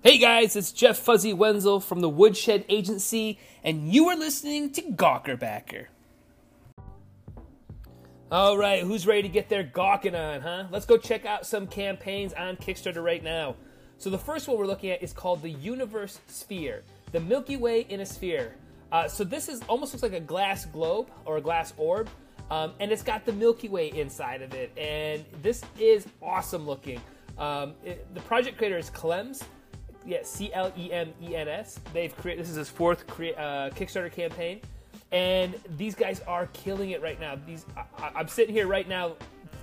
Hey 0.00 0.18
guys, 0.18 0.54
it's 0.54 0.70
Jeff 0.70 0.96
Fuzzy 0.96 1.32
Wenzel 1.32 1.80
from 1.80 1.98
the 1.98 2.08
Woodshed 2.08 2.64
Agency, 2.68 3.36
and 3.64 3.92
you 3.92 4.08
are 4.08 4.16
listening 4.16 4.70
to 4.74 4.82
Gawkerbacker. 4.82 5.86
All 8.30 8.56
right, 8.56 8.84
who's 8.84 9.08
ready 9.08 9.22
to 9.22 9.28
get 9.28 9.48
their 9.48 9.64
gawking 9.64 10.14
on, 10.14 10.40
huh? 10.40 10.66
Let's 10.70 10.86
go 10.86 10.98
check 10.98 11.26
out 11.26 11.48
some 11.48 11.66
campaigns 11.66 12.32
on 12.32 12.56
Kickstarter 12.58 13.02
right 13.02 13.24
now. 13.24 13.56
So 13.96 14.08
the 14.08 14.18
first 14.18 14.46
one 14.46 14.56
we're 14.56 14.66
looking 14.66 14.90
at 14.90 15.02
is 15.02 15.12
called 15.12 15.42
the 15.42 15.50
Universe 15.50 16.20
Sphere, 16.28 16.84
the 17.10 17.18
Milky 17.18 17.56
Way 17.56 17.80
in 17.80 17.98
a 17.98 18.06
sphere. 18.06 18.54
Uh, 18.92 19.08
so 19.08 19.24
this 19.24 19.48
is 19.48 19.62
almost 19.62 19.94
looks 19.94 20.04
like 20.04 20.12
a 20.12 20.20
glass 20.20 20.64
globe 20.64 21.10
or 21.24 21.38
a 21.38 21.40
glass 21.40 21.74
orb, 21.76 22.08
um, 22.52 22.72
and 22.78 22.92
it's 22.92 23.02
got 23.02 23.24
the 23.24 23.32
Milky 23.32 23.68
Way 23.68 23.88
inside 23.88 24.42
of 24.42 24.54
it, 24.54 24.70
and 24.78 25.24
this 25.42 25.64
is 25.76 26.06
awesome 26.22 26.68
looking. 26.68 27.00
Um, 27.36 27.74
it, 27.84 28.14
the 28.14 28.20
project 28.20 28.58
creator 28.58 28.78
is 28.78 28.90
Clemens, 28.90 29.42
yeah, 30.06 30.18
C 30.22 30.52
L 30.52 30.72
E 30.76 30.92
M 30.92 31.12
E 31.22 31.36
N 31.36 31.48
S. 31.48 31.80
They've 31.92 32.14
created 32.16 32.44
this 32.44 32.50
is 32.50 32.56
his 32.56 32.68
fourth 32.70 33.04
uh, 33.10 33.70
Kickstarter 33.70 34.12
campaign, 34.12 34.60
and 35.12 35.54
these 35.76 35.94
guys 35.94 36.20
are 36.26 36.46
killing 36.48 36.90
it 36.90 37.02
right 37.02 37.20
now. 37.20 37.36
These 37.46 37.66
I, 37.76 38.10
I'm 38.14 38.28
sitting 38.28 38.54
here 38.54 38.66
right 38.66 38.88
now 38.88 39.16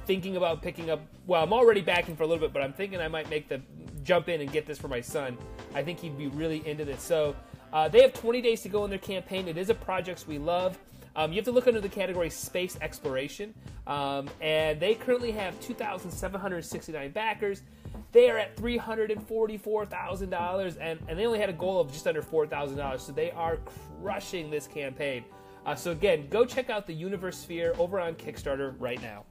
thinking 0.06 0.38
about 0.38 0.62
picking 0.62 0.90
up. 0.90 1.02
Well, 1.28 1.44
I'm 1.44 1.54
already 1.54 1.82
backing 1.82 2.16
for 2.16 2.24
a 2.24 2.28
little 2.28 2.42
bit, 2.42 2.54
but 2.54 2.62
I'm 2.62 2.74
thinking 2.74 3.02
I 3.02 3.08
might 3.08 3.30
make 3.30 3.50
the 3.50 3.62
jump 4.04 4.30
in 4.30 4.42
and 4.42 4.52
get 4.52 4.66
this 4.66 4.78
for 4.78 4.88
my 4.88 5.02
son. 5.02 5.38
I 5.74 5.84
think 5.84 6.00
he'd 6.00 6.18
be 6.18 6.28
really 6.28 6.66
into 6.68 6.86
this. 6.86 7.02
So 7.02 7.36
uh, 7.74 7.90
they 7.90 8.02
have 8.02 8.14
20 8.14 8.42
days 8.42 8.62
to 8.62 8.70
go 8.70 8.84
in 8.84 8.90
their 8.90 9.00
campaign. 9.00 9.48
It 9.48 9.58
is 9.58 9.70
a 9.70 9.74
project 9.74 10.26
we 10.28 10.38
love. 10.38 10.78
Um, 11.16 11.32
you 11.32 11.38
have 11.38 11.46
to 11.46 11.52
look 11.52 11.68
under 11.68 11.82
the 11.82 11.90
category 11.90 12.30
space 12.30 12.78
exploration, 12.82 13.54
um, 13.88 14.30
and 14.42 14.80
they 14.80 14.96
currently 14.96 15.32
have 15.32 15.60
2,769 15.62 17.12
backers. 17.12 17.62
They 18.12 18.30
are 18.30 18.38
at 18.38 18.56
$344,000, 18.58 20.78
and, 20.80 21.00
and 21.08 21.20
they 21.20 21.26
only 21.26 21.40
had 21.40 21.50
a 21.50 21.54
goal 21.54 21.80
of 21.80 21.92
just 21.92 22.08
under 22.08 22.22
$4,000, 22.22 23.00
so 23.00 23.12
they 23.12 23.32
are 23.32 23.58
crushing 24.02 24.50
this 24.50 24.68
campaign. 24.68 25.24
Uh, 25.66 25.76
so, 25.76 25.92
again, 25.92 26.28
go 26.30 26.46
check 26.46 26.70
out 26.70 26.86
the 26.86 26.94
Universe 26.94 27.38
Sphere 27.38 27.74
over 27.78 28.00
on 28.00 28.16
Kickstarter 28.16 28.76
right 28.80 29.02
now. 29.02 29.26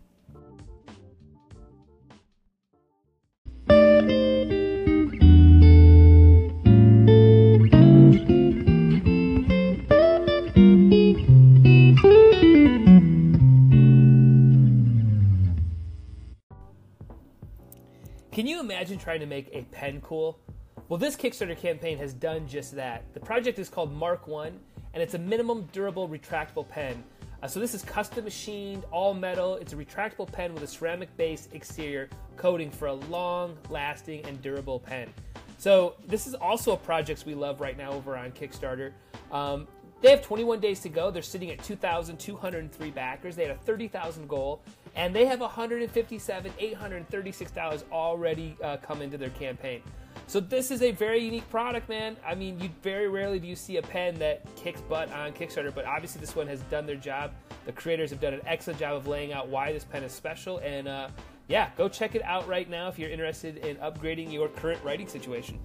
Trying 19.04 19.20
to 19.20 19.26
make 19.26 19.50
a 19.52 19.62
pen 19.64 20.00
cool? 20.00 20.40
Well, 20.88 20.98
this 20.98 21.14
Kickstarter 21.14 21.56
campaign 21.56 21.98
has 21.98 22.14
done 22.14 22.48
just 22.48 22.74
that. 22.74 23.04
The 23.12 23.20
project 23.20 23.58
is 23.58 23.68
called 23.68 23.92
Mark 23.92 24.26
One, 24.26 24.58
and 24.94 25.02
it's 25.02 25.12
a 25.12 25.18
minimum 25.18 25.68
durable 25.72 26.08
retractable 26.08 26.66
pen. 26.66 27.04
Uh, 27.42 27.46
so 27.46 27.60
this 27.60 27.74
is 27.74 27.82
custom 27.82 28.24
machined, 28.24 28.84
all 28.90 29.12
metal. 29.12 29.56
It's 29.56 29.74
a 29.74 29.76
retractable 29.76 30.30
pen 30.30 30.54
with 30.54 30.62
a 30.62 30.66
ceramic 30.66 31.14
base 31.18 31.48
exterior 31.52 32.08
coating 32.36 32.70
for 32.70 32.88
a 32.88 32.94
long 32.94 33.58
lasting 33.68 34.24
and 34.24 34.40
durable 34.40 34.80
pen. 34.80 35.12
So 35.58 35.96
this 36.06 36.26
is 36.26 36.34
also 36.34 36.72
a 36.72 36.76
project 36.76 37.24
we 37.26 37.34
love 37.34 37.60
right 37.60 37.76
now 37.76 37.92
over 37.92 38.16
on 38.16 38.32
Kickstarter. 38.32 38.92
Um, 39.30 39.68
they 40.04 40.10
have 40.10 40.20
21 40.20 40.60
days 40.60 40.80
to 40.80 40.90
go. 40.90 41.10
They're 41.10 41.22
sitting 41.22 41.50
at 41.50 41.64
2,203 41.64 42.90
backers. 42.90 43.36
They 43.36 43.46
had 43.46 43.52
a 43.52 43.60
30,000 43.60 44.28
goal, 44.28 44.60
and 44.94 45.16
they 45.16 45.24
have 45.24 45.40
157, 45.40 46.52
836 46.58 47.50
dollars 47.52 47.84
already 47.90 48.54
uh, 48.62 48.76
come 48.76 49.00
into 49.00 49.16
their 49.16 49.30
campaign. 49.30 49.80
So 50.26 50.40
this 50.40 50.70
is 50.70 50.82
a 50.82 50.90
very 50.90 51.20
unique 51.20 51.48
product, 51.48 51.88
man. 51.88 52.18
I 52.26 52.34
mean, 52.34 52.60
you 52.60 52.68
very 52.82 53.08
rarely 53.08 53.38
do 53.38 53.46
you 53.46 53.56
see 53.56 53.78
a 53.78 53.82
pen 53.82 54.18
that 54.18 54.44
kicks 54.56 54.82
butt 54.82 55.10
on 55.10 55.32
Kickstarter, 55.32 55.74
but 55.74 55.86
obviously 55.86 56.20
this 56.20 56.36
one 56.36 56.46
has 56.48 56.60
done 56.64 56.84
their 56.84 56.96
job. 56.96 57.32
The 57.64 57.72
creators 57.72 58.10
have 58.10 58.20
done 58.20 58.34
an 58.34 58.42
excellent 58.46 58.78
job 58.78 58.96
of 58.96 59.06
laying 59.06 59.32
out 59.32 59.48
why 59.48 59.72
this 59.72 59.84
pen 59.84 60.02
is 60.02 60.12
special, 60.12 60.58
and 60.58 60.86
uh, 60.86 61.08
yeah, 61.48 61.70
go 61.78 61.88
check 61.88 62.14
it 62.14 62.22
out 62.24 62.46
right 62.46 62.68
now 62.68 62.88
if 62.88 62.98
you're 62.98 63.10
interested 63.10 63.56
in 63.56 63.76
upgrading 63.76 64.30
your 64.30 64.48
current 64.48 64.84
writing 64.84 65.08
situation. 65.08 65.58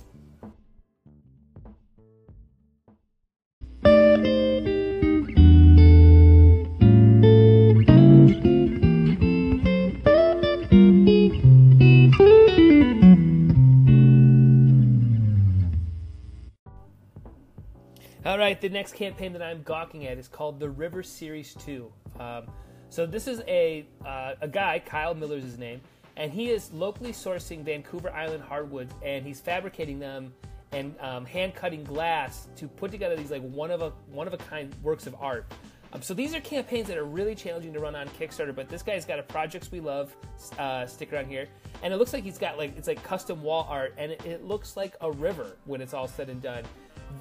Right, 18.49 18.61
the 18.61 18.69
next 18.69 18.95
campaign 18.95 19.31
that 19.33 19.43
I'm 19.43 19.61
gawking 19.61 20.07
at 20.07 20.17
is 20.17 20.27
called 20.27 20.59
the 20.59 20.69
River 20.69 21.03
Series 21.03 21.53
2. 21.65 21.91
Um, 22.19 22.43
so 22.89 23.05
this 23.05 23.27
is 23.27 23.43
a, 23.47 23.85
uh, 24.03 24.33
a 24.41 24.47
guy, 24.47 24.79
Kyle 24.79 25.13
Miller's 25.13 25.43
his 25.43 25.59
name, 25.59 25.81
and 26.17 26.31
he 26.31 26.49
is 26.49 26.71
locally 26.73 27.11
sourcing 27.11 27.63
Vancouver 27.63 28.09
Island 28.09 28.43
hardwoods 28.43 28.91
and 29.05 29.23
he's 29.23 29.39
fabricating 29.39 29.99
them 29.99 30.33
and 30.71 30.95
um, 30.99 31.25
hand 31.25 31.53
cutting 31.53 31.83
glass 31.83 32.47
to 32.55 32.67
put 32.67 32.89
together 32.89 33.15
these 33.15 33.31
like 33.31 33.43
one 33.43 33.71
of 33.71 33.81
a 33.81 33.91
one 34.11 34.27
of 34.27 34.33
a 34.33 34.37
kind 34.37 34.73
works 34.83 35.05
of 35.05 35.16
art. 35.19 35.45
Um, 35.91 36.01
so 36.01 36.13
these 36.13 36.35
are 36.35 36.41
campaigns 36.41 36.87
that 36.87 36.97
are 36.97 37.05
really 37.05 37.33
challenging 37.33 37.73
to 37.73 37.79
run 37.79 37.95
on 37.95 38.07
Kickstarter. 38.09 38.55
But 38.55 38.69
this 38.69 38.83
guy's 38.83 39.05
got 39.05 39.17
a 39.17 39.23
projects 39.23 39.71
we 39.71 39.79
love 39.79 40.16
uh, 40.57 40.85
sticker 40.85 41.17
on 41.17 41.25
here, 41.25 41.47
and 41.81 41.93
it 41.93 41.97
looks 41.97 42.13
like 42.13 42.23
he's 42.23 42.37
got 42.37 42.57
like 42.57 42.77
it's 42.77 42.87
like 42.87 43.01
custom 43.03 43.41
wall 43.41 43.66
art, 43.69 43.93
and 43.97 44.11
it, 44.11 44.25
it 44.25 44.43
looks 44.43 44.77
like 44.77 44.95
a 45.01 45.11
river 45.11 45.57
when 45.66 45.81
it's 45.81 45.93
all 45.93 46.07
said 46.07 46.29
and 46.29 46.41
done. 46.41 46.63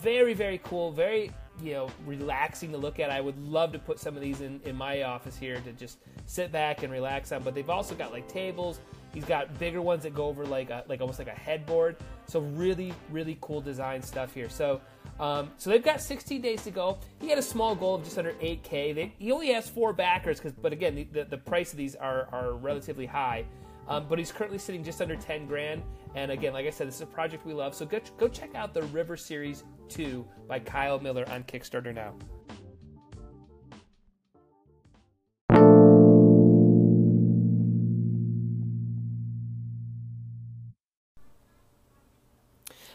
Very 0.00 0.34
very 0.34 0.58
cool, 0.64 0.92
very 0.92 1.30
you 1.62 1.72
know 1.72 1.90
relaxing 2.06 2.70
to 2.72 2.78
look 2.78 3.00
at. 3.00 3.10
I 3.10 3.20
would 3.20 3.38
love 3.38 3.72
to 3.72 3.78
put 3.78 3.98
some 3.98 4.16
of 4.16 4.22
these 4.22 4.40
in 4.40 4.60
in 4.64 4.76
my 4.76 5.02
office 5.02 5.36
here 5.36 5.60
to 5.60 5.72
just 5.72 5.98
sit 6.26 6.52
back 6.52 6.82
and 6.82 6.92
relax 6.92 7.32
on. 7.32 7.42
But 7.42 7.54
they've 7.54 7.70
also 7.70 7.94
got 7.94 8.12
like 8.12 8.28
tables. 8.28 8.80
He's 9.14 9.24
got 9.24 9.58
bigger 9.58 9.80
ones 9.80 10.02
that 10.02 10.14
go 10.14 10.26
over 10.26 10.44
like 10.44 10.70
a, 10.70 10.84
like 10.86 11.00
almost 11.00 11.18
like 11.18 11.28
a 11.28 11.32
headboard. 11.32 11.96
So 12.26 12.40
really 12.40 12.92
really 13.10 13.38
cool 13.40 13.60
design 13.60 14.02
stuff 14.02 14.34
here. 14.34 14.48
So. 14.48 14.80
Um, 15.20 15.50
so 15.58 15.70
they've 15.70 15.82
got 15.82 16.00
16 16.00 16.40
days 16.40 16.62
to 16.62 16.70
go. 16.70 16.98
He 17.20 17.28
had 17.28 17.38
a 17.38 17.42
small 17.42 17.74
goal 17.74 17.96
of 17.96 18.04
just 18.04 18.18
under 18.18 18.34
8K. 18.34 18.94
They, 18.94 19.12
he 19.18 19.32
only 19.32 19.48
has 19.52 19.68
four 19.68 19.92
backers, 19.92 20.38
because 20.38 20.52
but 20.52 20.72
again, 20.72 20.94
the, 20.94 21.04
the, 21.04 21.24
the, 21.24 21.36
price 21.36 21.72
of 21.72 21.76
these 21.76 21.96
are, 21.96 22.28
are 22.30 22.52
relatively 22.52 23.06
high. 23.06 23.44
Um, 23.88 24.06
but 24.06 24.18
he's 24.18 24.30
currently 24.30 24.58
sitting 24.58 24.84
just 24.84 25.00
under 25.00 25.16
10 25.16 25.46
grand. 25.46 25.82
And 26.14 26.30
again, 26.30 26.52
like 26.52 26.66
I 26.66 26.70
said, 26.70 26.88
this 26.88 26.96
is 26.96 27.00
a 27.00 27.06
project 27.06 27.46
we 27.46 27.54
love. 27.54 27.74
So 27.74 27.86
go, 27.86 28.00
go 28.18 28.28
check 28.28 28.54
out 28.54 28.74
the 28.74 28.82
River 28.84 29.16
Series 29.16 29.64
2 29.88 30.26
by 30.46 30.58
Kyle 30.58 31.00
Miller 31.00 31.26
on 31.30 31.42
Kickstarter 31.44 31.94
now. 31.94 32.14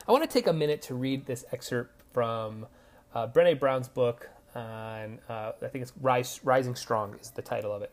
I 0.05 0.11
want 0.11 0.23
to 0.23 0.29
take 0.29 0.47
a 0.47 0.53
minute 0.53 0.81
to 0.83 0.95
read 0.95 1.25
this 1.25 1.45
excerpt 1.51 2.01
from 2.11 2.67
uh, 3.15 3.27
Brené 3.27 3.57
Brown's 3.57 3.87
book 3.87 4.29
on, 4.53 5.19
uh, 5.29 5.53
I 5.61 5.67
think 5.67 5.81
it's 5.81 5.93
Rise, 6.01 6.41
Rising 6.43 6.75
Strong 6.75 7.15
is 7.19 7.31
the 7.31 7.41
title 7.41 7.71
of 7.71 7.81
it. 7.81 7.91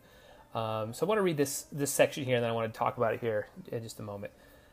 Um, 0.55 0.93
so 0.93 1.07
I 1.07 1.09
want 1.09 1.19
to 1.19 1.23
read 1.23 1.37
this 1.37 1.67
this 1.71 1.91
section 1.91 2.25
here, 2.25 2.37
and 2.37 2.43
then 2.43 2.51
I 2.51 2.55
want 2.55 2.73
to 2.73 2.79
talk 2.79 2.97
about 2.97 3.15
it 3.15 3.21
here 3.21 3.49
in 3.71 3.83
just 3.83 4.01
a 4.01 4.03
moment. 4.03 4.33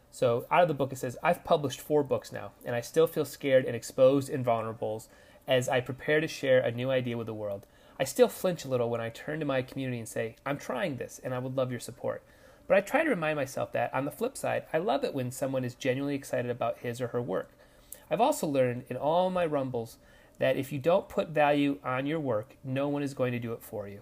So 0.10 0.46
out 0.50 0.62
of 0.62 0.68
the 0.68 0.74
book, 0.74 0.92
it 0.92 0.98
says, 0.98 1.18
"I've 1.22 1.44
published 1.44 1.80
four 1.80 2.04
books 2.04 2.32
now, 2.32 2.52
and 2.66 2.76
I 2.76 2.82
still 2.82 3.08
feel 3.08 3.26
scared 3.26 3.66
and 3.66 3.76
exposed 3.76 4.30
and 4.30 4.44
vulnerable 4.44 5.04
as 5.48 5.70
I 5.70 5.82
prepare 5.82 6.20
to 6.20 6.28
share 6.28 6.60
a 6.60 6.72
new 6.72 6.90
idea 6.90 7.18
with 7.18 7.28
the 7.28 7.34
world. 7.34 7.68
I 8.00 8.04
still 8.04 8.28
flinch 8.28 8.66
a 8.66 8.68
little 8.68 8.90
when 8.90 9.02
I 9.02 9.10
turn 9.10 9.40
to 9.40 9.46
my 9.46 9.62
community 9.62 10.00
and 10.00 10.08
say, 10.08 10.36
I'm 10.46 10.58
trying 10.58 10.98
this, 10.98 11.20
and 11.24 11.34
I 11.34 11.40
would 11.40 11.56
love 11.56 11.72
your 11.72 11.80
support." 11.80 12.24
But 12.68 12.78
I 12.78 12.82
try 12.82 13.04
to 13.04 13.09
remind 13.09 13.38
myself 13.38 13.72
that, 13.72 13.94
on 13.94 14.06
the 14.06 14.12
flip 14.12 14.36
side, 14.36 14.66
I 14.74 14.78
love 14.80 15.04
it 15.06 15.14
when 15.14 15.32
someone 15.32 15.64
is 15.64 15.74
genuinely 15.74 16.16
excited 16.16 16.52
about 16.52 16.80
his 16.80 17.00
or 17.00 17.08
her 17.09 17.22
work. 17.22 17.52
I've 18.12 18.20
also 18.20 18.46
learned 18.46 18.85
in 18.90 18.97
all 18.97 19.30
my 19.30 19.46
rumbles 19.46 19.97
that 20.40 20.58
if 20.58 20.72
you 20.72 20.80
don't 20.80 21.08
put 21.08 21.30
value 21.30 21.80
on 21.84 22.06
your 22.06 22.20
work, 22.20 22.58
no 22.64 22.90
one 22.90 23.03
is 23.03 23.14
going 23.14 23.32
to 23.32 23.40
do 23.40 23.53
it 23.53 23.62
for 23.62 23.88
you. 23.88 24.02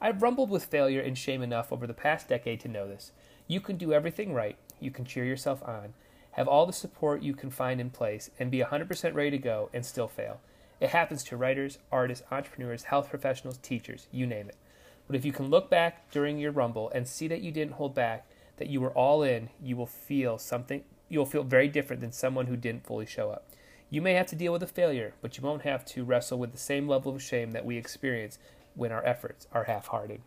I've 0.00 0.22
rumbled 0.22 0.50
with 0.50 0.64
failure 0.64 1.00
and 1.00 1.16
shame 1.18 1.42
enough 1.42 1.72
over 1.72 1.86
the 1.86 1.94
past 1.94 2.28
decade 2.28 2.60
to 2.60 2.68
know 2.68 2.86
this. 2.86 3.12
You 3.46 3.60
can 3.60 3.76
do 3.76 3.92
everything 3.92 4.32
right, 4.32 4.56
you 4.80 4.90
can 4.90 5.04
cheer 5.04 5.24
yourself 5.24 5.62
on, 5.62 5.94
have 6.32 6.46
all 6.46 6.66
the 6.66 6.72
support 6.72 7.22
you 7.22 7.34
can 7.34 7.50
find 7.50 7.80
in 7.80 7.90
place, 7.90 8.30
and 8.38 8.50
be 8.50 8.60
100% 8.60 9.14
ready 9.14 9.30
to 9.30 9.38
go 9.38 9.70
and 9.72 9.84
still 9.84 10.08
fail. 10.08 10.40
It 10.80 10.90
happens 10.90 11.24
to 11.24 11.36
writers, 11.36 11.78
artists, 11.90 12.24
entrepreneurs, 12.30 12.84
health 12.84 13.10
professionals, 13.10 13.58
teachers, 13.58 14.06
you 14.12 14.26
name 14.26 14.48
it. 14.48 14.56
But 15.06 15.16
if 15.16 15.24
you 15.24 15.32
can 15.32 15.50
look 15.50 15.68
back 15.70 16.10
during 16.10 16.38
your 16.38 16.52
rumble 16.52 16.90
and 16.94 17.08
see 17.08 17.26
that 17.28 17.40
you 17.40 17.50
didn't 17.50 17.74
hold 17.74 17.94
back, 17.94 18.28
that 18.58 18.68
you 18.68 18.80
were 18.80 18.92
all 18.92 19.22
in, 19.22 19.48
you 19.60 19.76
will 19.76 19.86
feel 19.86 20.38
something 20.38 20.84
you'll 21.08 21.26
feel 21.26 21.42
very 21.42 21.68
different 21.68 22.00
than 22.00 22.12
someone 22.12 22.46
who 22.46 22.56
didn't 22.56 22.84
fully 22.84 23.06
show 23.06 23.30
up. 23.30 23.48
You 23.90 24.02
may 24.02 24.14
have 24.14 24.26
to 24.26 24.36
deal 24.36 24.52
with 24.52 24.62
a 24.62 24.66
failure, 24.66 25.14
but 25.22 25.36
you 25.36 25.42
won't 25.42 25.62
have 25.62 25.84
to 25.86 26.04
wrestle 26.04 26.38
with 26.38 26.52
the 26.52 26.58
same 26.58 26.86
level 26.86 27.14
of 27.14 27.22
shame 27.22 27.52
that 27.52 27.64
we 27.64 27.78
experience 27.78 28.38
when 28.78 28.92
our 28.92 29.04
efforts 29.04 29.48
are 29.52 29.64
half-hearted. 29.64 30.20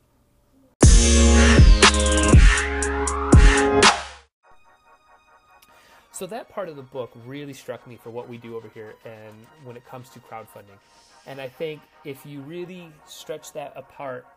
So 6.11 6.21
so 6.21 6.27
that 6.27 6.49
part 6.49 6.69
of 6.69 6.75
the 6.75 6.83
book 6.83 7.11
really 7.25 7.53
struck 7.53 7.87
me 7.87 7.95
for 7.95 8.11
what 8.11 8.29
we 8.29 8.37
do 8.37 8.55
over 8.55 8.67
here 8.67 8.93
and 9.05 9.33
when 9.63 9.75
it 9.75 9.83
comes 9.87 10.07
to 10.09 10.19
crowdfunding. 10.19 10.77
And 11.25 11.41
I 11.41 11.47
think 11.47 11.81
if 12.05 12.23
you 12.27 12.41
really 12.41 12.91
stretch 13.07 13.53
that 13.53 13.73
apart 13.75 14.27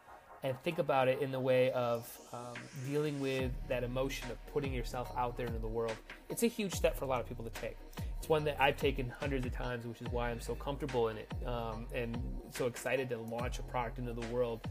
and 0.43 0.59
think 0.63 0.79
about 0.79 1.09
it 1.09 1.21
in 1.21 1.31
the 1.31 1.41
way 1.41 1.73
of 1.73 2.11
um, 2.33 2.55
dealing 2.89 3.21
with 3.21 3.51
that 3.69 3.85
emotion 3.85 4.31
of 4.31 4.39
putting 4.51 4.73
yourself 4.73 5.13
out 5.15 5.37
there 5.37 5.47
into 5.47 5.59
the 5.59 5.69
world, 5.69 5.97
it's 6.31 6.43
a 6.43 6.47
huge 6.47 6.73
step 6.73 6.97
for 6.97 7.05
a 7.05 7.09
lot 7.09 7.21
of 7.21 7.29
people 7.29 7.45
to 7.45 7.51
take. 7.51 7.77
It's 8.25 8.31
one 8.31 8.45
that 8.45 8.57
I've 8.59 8.79
taken 8.79 9.13
hundreds 9.21 9.45
of 9.45 9.53
times, 9.53 9.87
which 9.87 10.01
is 10.01 10.09
why 10.09 10.31
I'm 10.31 10.41
so 10.41 10.55
comfortable 10.55 11.09
in 11.09 11.19
it 11.19 11.31
um, 11.45 11.85
and 11.95 12.17
so 12.53 12.65
excited 12.65 13.11
to 13.11 13.19
launch 13.19 13.59
a 13.59 13.63
product 13.65 13.99
into 13.99 14.15
the 14.15 14.27
world. 14.29 14.67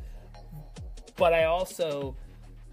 But 1.18 1.36
I 1.36 1.44
also, 1.44 2.16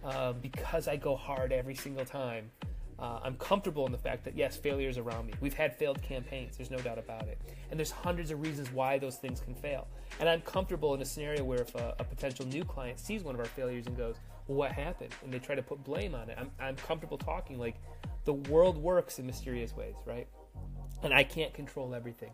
uh, 0.03 0.33
because 0.33 0.89
I 0.89 0.97
go 0.97 1.17
hard 1.17 1.53
every 1.53 1.75
single 1.75 2.07
time, 2.07 2.51
uh, 2.99 3.21
I'm 3.23 3.35
comfortable 3.35 3.85
in 3.85 3.93
the 3.93 3.99
fact 3.99 4.25
that 4.25 4.35
yes, 4.35 4.57
failure 4.57 4.89
is 4.89 4.97
around 4.97 5.27
me. 5.27 5.35
We've 5.43 5.53
had 5.53 5.77
failed 5.77 6.01
campaigns, 6.01 6.57
there's 6.57 6.71
no 6.71 6.79
doubt 6.79 6.99
about 6.99 7.29
it. 7.29 7.39
And 7.71 7.79
there's 7.79 7.91
hundreds 7.91 8.31
of 8.31 8.41
reasons 8.41 8.73
why 8.73 8.97
those 8.97 9.17
things 9.17 9.39
can 9.39 9.55
fail. 9.55 9.87
And 10.19 10.31
I'm 10.31 10.41
comfortable 10.41 10.95
in 10.95 11.03
a 11.03 11.05
scenario 11.05 11.45
where 11.45 11.61
if 11.61 11.75
a, 11.75 11.95
a 11.99 12.05
potential 12.05 12.47
new 12.47 12.65
client 12.65 12.99
sees 12.99 13.23
one 13.23 13.35
of 13.35 13.41
our 13.43 13.49
failures 13.49 13.87
and 13.87 13.99
goes, 13.99 14.17
well, 14.47 14.57
what 14.57 14.73
happened? 14.73 15.15
And 15.23 15.31
they 15.31 15.41
try 15.41 15.55
to 15.55 15.63
put 15.63 15.85
blame 15.85 16.15
on 16.15 16.31
it. 16.31 16.39
I'm, 16.41 16.51
I'm 16.59 16.77
comfortable 16.77 17.19
talking 17.19 17.59
like 17.59 17.77
the 18.25 18.33
world 18.33 18.79
works 18.79 19.19
in 19.19 19.27
mysterious 19.27 19.77
ways, 19.77 19.97
right? 20.07 20.27
And 21.03 21.15
I 21.15 21.25
can't 21.25 21.53
control 21.55 21.95
everything. 21.95 22.31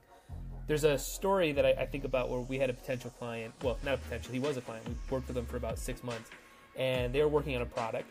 There's 0.67 0.85
a 0.85 0.99
story 0.99 1.53
that 1.53 1.65
I, 1.65 1.71
I 1.71 1.87
think 1.87 2.05
about 2.05 2.29
where 2.29 2.41
we 2.41 2.59
had 2.59 2.71
a 2.71 2.73
potential 2.73 3.11
client. 3.19 3.55
Well, 3.63 3.79
not 3.85 3.95
a 3.95 3.99
potential, 3.99 4.33
he 4.33 4.41
was 4.41 4.57
a 4.57 4.61
client. 4.61 4.87
We 4.89 4.95
worked 5.11 5.29
with 5.29 5.37
him 5.37 5.47
for 5.47 5.57
about 5.57 5.79
six 5.79 6.03
months. 6.03 6.31
And 6.77 7.13
they 7.13 7.23
were 7.23 7.29
working 7.29 7.55
on 7.57 7.63
a 7.63 7.67
product 7.67 8.11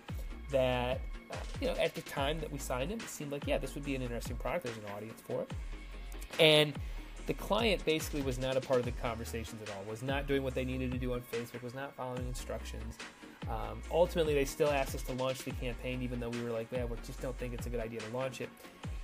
that 0.52 1.02
uh, 1.32 1.36
you 1.60 1.68
know, 1.68 1.74
at 1.74 1.94
the 1.96 2.02
time 2.02 2.40
that 2.40 2.52
we 2.52 2.60
signed 2.60 2.92
him, 2.92 3.00
it 3.00 3.10
seemed 3.10 3.32
like, 3.32 3.46
yeah, 3.48 3.58
this 3.58 3.76
would 3.76 3.84
be 3.84 3.96
an 3.96 4.02
interesting 4.02 4.36
product. 4.38 4.66
There's 4.66 4.78
an 4.78 4.86
audience 4.96 5.22
for 5.22 5.42
it. 5.42 5.52
And 6.40 6.74
the 7.28 7.34
client 7.34 7.84
basically 7.86 8.22
was 8.22 8.38
not 8.38 8.56
a 8.56 8.62
part 8.62 8.80
of 8.80 8.86
the 8.86 8.92
conversations 8.92 9.62
at 9.62 9.70
all, 9.70 9.84
was 9.90 10.04
not 10.04 10.28
doing 10.28 10.44
what 10.44 10.54
they 10.54 10.64
needed 10.64 10.92
to 10.92 10.98
do 10.98 11.14
on 11.14 11.22
Facebook, 11.22 11.64
was 11.64 11.74
not 11.74 11.96
following 11.96 12.26
instructions. 12.28 12.98
Um, 13.50 13.82
ultimately, 13.92 14.34
they 14.34 14.46
still 14.46 14.70
asked 14.70 14.96
us 14.96 15.04
to 15.04 15.14
launch 15.14 15.44
the 15.44 15.52
campaign, 15.52 16.02
even 16.02 16.20
though 16.20 16.30
we 16.30 16.42
were 16.44 16.50
like, 16.50 16.72
man, 16.72 16.90
we 16.90 16.98
just 17.06 17.22
don't 17.22 17.38
think 17.38 17.54
it's 17.54 17.68
a 17.68 17.70
good 17.70 17.80
idea 17.80 18.00
to 18.00 18.10
launch 18.18 18.42
it. 18.42 18.50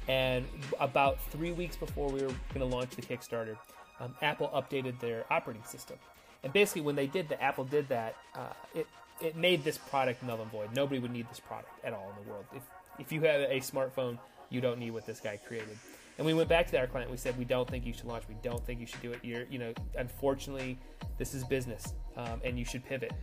And 0.08 0.46
about 0.80 1.22
three 1.32 1.52
weeks 1.52 1.76
before 1.76 2.10
we 2.10 2.22
were 2.22 2.34
going 2.54 2.60
to 2.60 2.66
launch 2.66 2.92
the 2.96 3.02
Kickstarter, 3.04 3.56
um, 4.00 4.16
Apple 4.22 4.50
updated 4.54 5.00
their 5.00 5.26
operating 5.32 5.64
system. 5.64 5.98
And 6.44 6.52
basically, 6.52 6.82
when 6.82 6.96
they 6.96 7.06
did 7.08 7.30
that, 7.30 7.42
Apple 7.42 7.66
did 7.66 7.88
that, 7.90 8.16
uh, 8.36 8.54
it 8.74 8.88
it 9.22 9.36
made 9.36 9.64
this 9.64 9.78
product 9.78 10.24
null 10.24 10.42
and 10.42 10.52
void. 10.52 10.70
Nobody 10.76 11.00
would 11.00 11.12
need 11.12 11.30
this 11.30 11.40
product 11.40 11.70
at 11.86 11.94
all 11.94 12.12
in 12.18 12.26
the 12.26 12.32
world. 12.32 12.46
If 12.56 12.64
if 12.98 13.12
you 13.12 13.22
have 13.22 13.42
a 13.42 13.60
smartphone, 13.60 14.18
you 14.50 14.60
don't 14.60 14.80
need 14.80 14.92
what 14.92 15.06
this 15.06 15.20
guy 15.20 15.38
created. 15.38 15.78
And 16.18 16.26
we 16.26 16.34
went 16.34 16.50
back 16.50 16.70
to 16.72 16.80
our 16.80 16.88
client. 16.88 17.10
We 17.10 17.18
said, 17.18 17.38
we 17.38 17.46
don't 17.46 17.70
think 17.70 17.86
you 17.86 17.94
should 17.94 18.06
launch. 18.06 18.24
We 18.28 18.36
don't 18.44 18.64
think 18.66 18.80
you 18.80 18.86
should 18.86 19.02
do 19.02 19.12
it. 19.12 19.20
You're, 19.24 19.46
you 19.50 19.58
know, 19.58 19.74
unfortunately, 19.98 20.78
this 21.18 21.34
is 21.34 21.44
business, 21.44 21.94
um, 22.18 22.42
and 22.44 22.60
you 22.60 22.66
should 22.66 22.84
pivot. 22.86 23.14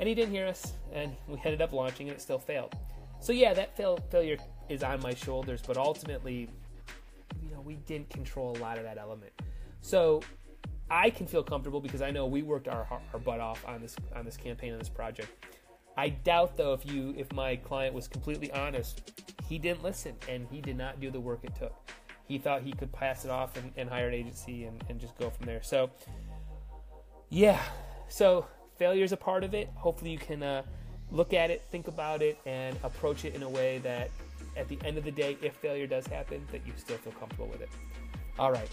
And 0.00 0.08
he 0.08 0.14
didn't 0.16 0.32
hear 0.32 0.46
us, 0.48 0.72
and 0.92 1.14
we 1.28 1.40
ended 1.44 1.62
up 1.62 1.72
launching, 1.72 2.08
and 2.08 2.16
it 2.16 2.20
still 2.20 2.38
failed. 2.38 2.74
So 3.20 3.32
yeah, 3.32 3.54
that 3.54 3.76
fail, 3.76 3.98
failure 4.10 4.38
is 4.68 4.82
on 4.82 5.00
my 5.00 5.14
shoulders, 5.14 5.62
but 5.64 5.76
ultimately, 5.76 6.48
you 7.42 7.50
know, 7.50 7.60
we 7.60 7.74
didn't 7.74 8.08
control 8.10 8.56
a 8.56 8.58
lot 8.58 8.78
of 8.78 8.84
that 8.84 8.96
element. 8.98 9.32
So 9.82 10.22
I 10.90 11.10
can 11.10 11.26
feel 11.26 11.42
comfortable 11.42 11.80
because 11.80 12.02
I 12.02 12.10
know 12.10 12.26
we 12.26 12.42
worked 12.42 12.66
our, 12.66 12.86
our 13.12 13.18
butt 13.20 13.40
off 13.40 13.64
on 13.66 13.80
this 13.80 13.94
on 14.16 14.24
this 14.24 14.36
campaign 14.36 14.72
on 14.72 14.78
this 14.78 14.88
project. 14.88 15.28
I 15.96 16.08
doubt 16.08 16.56
though 16.56 16.72
if 16.72 16.84
you 16.84 17.14
if 17.16 17.32
my 17.32 17.56
client 17.56 17.94
was 17.94 18.08
completely 18.08 18.50
honest, 18.52 19.12
he 19.48 19.58
didn't 19.58 19.82
listen 19.82 20.16
and 20.28 20.46
he 20.50 20.60
did 20.60 20.76
not 20.76 21.00
do 21.00 21.10
the 21.10 21.20
work 21.20 21.40
it 21.44 21.54
took. 21.54 21.74
He 22.26 22.38
thought 22.38 22.62
he 22.62 22.72
could 22.72 22.92
pass 22.92 23.24
it 23.24 23.30
off 23.30 23.56
and, 23.56 23.72
and 23.76 23.88
hire 23.88 24.08
an 24.08 24.14
agency 24.14 24.64
and, 24.64 24.82
and 24.88 25.00
just 25.00 25.16
go 25.18 25.30
from 25.30 25.46
there. 25.46 25.62
So 25.62 25.90
yeah, 27.28 27.60
so 28.08 28.46
failure 28.80 29.04
is 29.04 29.12
a 29.12 29.16
part 29.16 29.44
of 29.44 29.52
it. 29.52 29.68
Hopefully 29.74 30.10
you 30.10 30.16
can 30.16 30.42
uh, 30.42 30.62
look 31.12 31.34
at 31.34 31.50
it, 31.50 31.62
think 31.70 31.86
about 31.86 32.22
it, 32.22 32.38
and 32.46 32.74
approach 32.82 33.26
it 33.26 33.34
in 33.34 33.42
a 33.42 33.48
way 33.48 33.76
that 33.80 34.10
at 34.56 34.68
the 34.68 34.78
end 34.86 34.96
of 34.96 35.04
the 35.04 35.10
day, 35.10 35.36
if 35.42 35.54
failure 35.56 35.86
does 35.86 36.06
happen, 36.06 36.42
that 36.50 36.66
you 36.66 36.72
still 36.78 36.96
feel 36.96 37.12
comfortable 37.12 37.46
with 37.48 37.60
it. 37.60 37.68
All 38.38 38.50
right. 38.50 38.70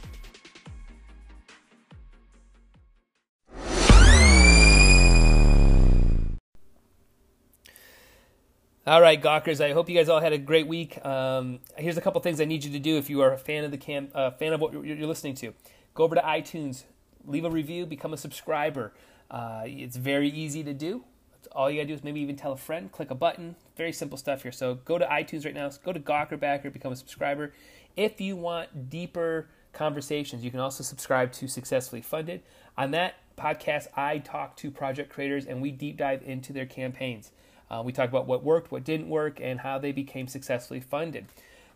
All 8.88 9.02
right, 9.02 9.22
Gawkers. 9.22 9.60
I 9.60 9.74
hope 9.74 9.90
you 9.90 9.96
guys 9.98 10.08
all 10.08 10.22
had 10.22 10.32
a 10.32 10.38
great 10.38 10.68
week. 10.68 11.06
Um, 11.06 11.60
here's 11.76 11.98
a 11.98 12.02
couple 12.02 12.22
things 12.22 12.40
I 12.40 12.46
need 12.46 12.64
you 12.64 12.72
to 12.72 12.80
do 12.80 12.96
if 12.96 13.10
you 13.10 13.20
are 13.20 13.34
a 13.34 13.38
fan 13.38 13.66
of 13.66 13.72
the 13.72 13.78
cam, 13.78 14.08
uh, 14.16 14.32
fan 14.32 14.54
of 14.54 14.62
what 14.62 14.72
you're, 14.72 14.86
you're, 14.86 15.06
listening 15.06 15.36
to. 15.36 15.54
Go 15.94 16.06
over 16.06 16.16
to 16.16 16.22
iTunes, 16.22 16.86
leave 17.26 17.44
a 17.44 17.52
review, 17.52 17.86
become 17.86 18.14
a 18.14 18.18
subscriber. 18.18 18.94
Uh, 19.30 19.64
it's 19.66 19.96
very 19.96 20.30
easy 20.30 20.64
to 20.64 20.74
do. 20.74 21.04
All 21.52 21.70
you 21.70 21.78
gotta 21.78 21.88
do 21.88 21.94
is 21.94 22.04
maybe 22.04 22.20
even 22.20 22.36
tell 22.36 22.52
a 22.52 22.58
friend, 22.58 22.92
click 22.92 23.12
a 23.12 23.16
button. 23.16 23.56
Very 23.76 23.92
simple 23.92 24.18
stuff 24.18 24.44
here. 24.44 24.52
So 24.52 24.76
go 24.76 24.98
to 24.98 25.06
iTunes 25.06 25.46
right 25.46 25.54
now. 25.54 25.70
Go 25.84 25.94
to 25.94 26.00
Gawker 26.00 26.40
Backer, 26.40 26.70
become 26.70 26.92
a 26.92 26.96
subscriber. 26.96 27.54
If 27.96 28.22
you 28.22 28.36
want 28.36 28.90
deeper 28.90 29.48
conversations, 29.74 30.44
you 30.44 30.52
can 30.52 30.60
also 30.60 30.84
subscribe 30.84 31.32
to 31.34 31.48
Successfully 31.48 32.02
Funded. 32.02 32.42
On 32.78 32.92
that 32.92 33.16
podcast, 33.38 33.88
I 33.96 34.20
talk 34.20 34.56
to 34.58 34.72
project 34.72 35.10
creators 35.10 35.46
and 35.46 35.62
we 35.62 35.72
deep 35.72 35.98
dive 35.98 36.22
into 36.24 36.54
their 36.54 36.66
campaigns. 36.66 37.32
Uh, 37.70 37.82
we 37.84 37.92
talk 37.92 38.10
about 38.10 38.28
what 38.28 38.44
worked, 38.44 38.72
what 38.72 38.84
didn't 38.84 39.10
work, 39.10 39.40
and 39.42 39.60
how 39.60 39.78
they 39.78 39.92
became 39.92 40.28
successfully 40.28 40.80
funded. 40.80 41.26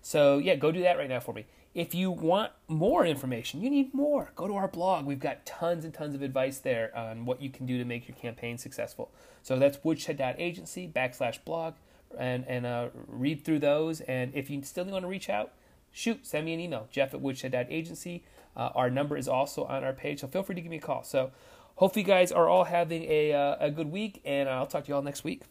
So, 0.01 0.37
yeah, 0.37 0.55
go 0.55 0.71
do 0.71 0.81
that 0.81 0.97
right 0.97 1.09
now 1.09 1.19
for 1.19 1.33
me. 1.33 1.45
If 1.73 1.95
you 1.95 2.11
want 2.11 2.51
more 2.67 3.05
information, 3.05 3.61
you 3.61 3.69
need 3.69 3.93
more. 3.93 4.31
Go 4.35 4.45
to 4.47 4.55
our 4.55 4.67
blog. 4.67 5.05
We've 5.05 5.19
got 5.19 5.45
tons 5.45 5.85
and 5.85 5.93
tons 5.93 6.13
of 6.13 6.21
advice 6.21 6.57
there 6.57 6.95
on 6.97 7.25
what 7.25 7.41
you 7.41 7.49
can 7.49 7.65
do 7.65 7.77
to 7.77 7.85
make 7.85 8.09
your 8.09 8.17
campaign 8.17 8.57
successful. 8.57 9.09
So 9.41 9.57
that's 9.57 9.81
woodshed.agency 9.81 10.91
backslash 10.93 11.43
blog 11.45 11.75
and, 12.17 12.45
and 12.45 12.65
uh, 12.65 12.89
read 13.07 13.45
through 13.45 13.59
those. 13.59 14.01
And 14.01 14.33
if 14.35 14.49
you 14.49 14.61
still 14.63 14.83
want 14.83 15.03
to 15.03 15.07
reach 15.07 15.29
out, 15.29 15.53
shoot, 15.93 16.27
send 16.27 16.45
me 16.45 16.53
an 16.53 16.59
email, 16.59 16.89
jeff 16.91 17.13
at 17.13 17.21
woodshed.agency. 17.21 18.23
Uh, 18.55 18.69
our 18.75 18.89
number 18.89 19.15
is 19.15 19.29
also 19.29 19.63
on 19.63 19.85
our 19.85 19.93
page, 19.93 20.19
so 20.19 20.27
feel 20.27 20.43
free 20.43 20.55
to 20.55 20.61
give 20.61 20.71
me 20.71 20.77
a 20.77 20.81
call. 20.81 21.03
So 21.03 21.31
hopefully 21.75 22.01
you 22.01 22.07
guys 22.07 22.33
are 22.33 22.49
all 22.49 22.65
having 22.65 23.03
a, 23.03 23.31
uh, 23.31 23.55
a 23.61 23.71
good 23.71 23.89
week, 23.89 24.21
and 24.25 24.49
I'll 24.49 24.67
talk 24.67 24.83
to 24.83 24.89
you 24.89 24.95
all 24.95 25.01
next 25.01 25.23
week. 25.23 25.43